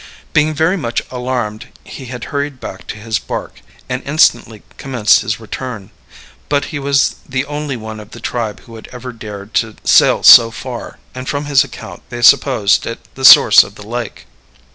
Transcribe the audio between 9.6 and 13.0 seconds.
to sail so far, and from his account they supposed it